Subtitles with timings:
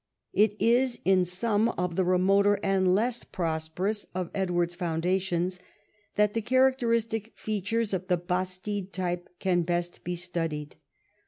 [0.33, 5.59] It is in some of the remoter and less prosperous of Edward's foundations
[6.15, 10.77] that the characteristic features of the bastide tyj)e can best be studied.